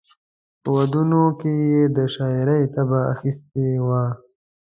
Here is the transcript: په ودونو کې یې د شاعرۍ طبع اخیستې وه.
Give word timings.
په 0.61 0.69
ودونو 0.75 1.21
کې 1.39 1.51
یې 1.71 1.83
د 1.95 1.97
شاعرۍ 2.13 2.63
طبع 2.75 3.01
اخیستې 3.13 3.67
وه. 3.87 4.03